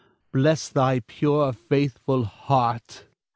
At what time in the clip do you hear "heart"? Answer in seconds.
2.25-3.05